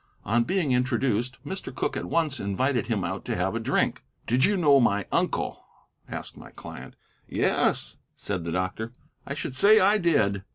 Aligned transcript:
On 0.25 0.43
being 0.43 0.71
introduced, 0.71 1.37
Mr. 1.45 1.71
Cooke 1.71 1.95
at 1.95 2.05
once 2.05 2.39
invited 2.39 2.87
him 2.87 3.03
out 3.03 3.23
to 3.25 3.35
have 3.35 3.53
a 3.53 3.59
drink. 3.59 4.01
"Did 4.25 4.45
you 4.45 4.57
know 4.57 4.79
my 4.79 5.05
uncle?" 5.11 5.63
asked 6.09 6.35
my 6.35 6.49
client. 6.49 6.95
"Yes," 7.29 7.97
said 8.15 8.43
the 8.43 8.51
doctor, 8.51 8.93
"I 9.27 9.35
should 9.35 9.55
say 9.55 9.79
I 9.79 9.99
did." 9.99 10.43